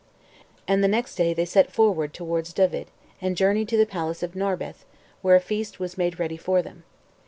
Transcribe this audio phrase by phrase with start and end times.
[0.67, 2.87] And the next, day they set forward towards Dyved,
[3.21, 4.83] and journeyed to the palace of Narberth,
[5.21, 6.85] where a feast was made ready for them.